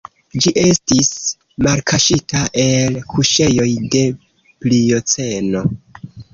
[0.43, 1.11] Ĝi estis
[1.67, 4.05] malkaŝita el kuŝejoj de
[4.65, 5.67] Plioceno.